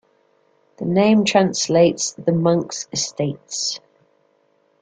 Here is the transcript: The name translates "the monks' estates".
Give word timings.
The 0.77 0.85
name 0.85 1.25
translates 1.25 2.13
"the 2.13 2.31
monks' 2.31 2.87
estates". 2.91 3.79